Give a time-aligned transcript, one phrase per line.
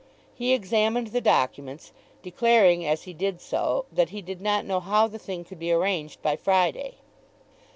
[0.33, 1.91] He examined the documents,
[2.23, 5.71] declaring as he did so that he did not know how the thing could be
[5.71, 6.95] arranged by Friday.